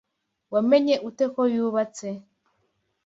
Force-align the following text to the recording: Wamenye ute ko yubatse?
Wamenye 0.53 0.95
ute 1.07 1.25
ko 1.33 1.41
yubatse? 1.53 2.07